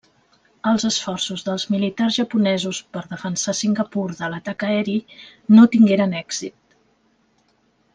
[0.69, 4.99] Els esforços dels militars japonesos per defensar Singapur de l'atac aeri
[5.57, 6.63] no tingueren èxit.